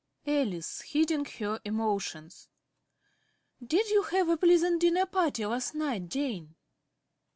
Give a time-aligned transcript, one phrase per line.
[0.41, 2.49] _~Alice~ (hiding her emotions).
[3.63, 6.55] Did you have a pleasant dinner party last night, Jane?